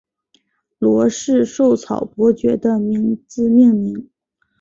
[0.79, 4.09] 罗氏绶草伯爵的名字命名。